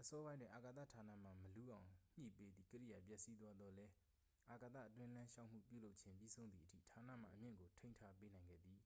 [0.00, 3.92] အစောပိုင်းတွင် အာကာသ ဌာနမှ မလူးအောင်ညှိပေးသည့် ကိရိယာ ပျက်စီးသွားသောလည်း
[4.48, 6.78] အာကာသအတွင်းလမ်းလျှောက်မှု ပြုလုပ်ခြင်း ပြီးဆုံးသည်အထိ
[7.08, 8.78] ဌာနမှ အမြင့်ကို ထိန်းထားပေးနိုင်ခဲ့သည်